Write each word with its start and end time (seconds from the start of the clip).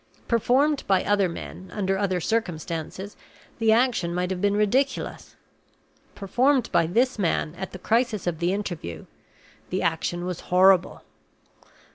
Performed 0.27 0.83
by 0.87 1.03
other 1.03 1.29
men, 1.29 1.69
under 1.71 1.95
other 1.95 2.19
circumstances, 2.19 3.15
the 3.59 3.71
action 3.71 4.15
might 4.15 4.31
have 4.31 4.41
been 4.41 4.55
ridiculous. 4.57 5.35
Performed 6.15 6.71
by 6.71 6.87
this 6.87 7.19
man, 7.19 7.53
at 7.55 7.71
the 7.71 7.77
crisis 7.77 8.25
of 8.25 8.39
the 8.39 8.51
interview, 8.51 9.05
the 9.69 9.83
action 9.83 10.25
was 10.25 10.39
horrible. 10.49 11.03